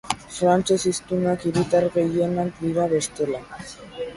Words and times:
Frantses 0.35 0.85
hiztunak 0.91 1.45
hiritar 1.49 1.87
gehienak 1.99 2.59
dira 2.65 2.89
bestela. 2.95 3.45